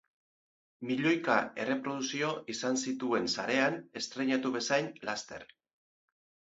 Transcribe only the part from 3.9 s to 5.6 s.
estreinatu bezain laster.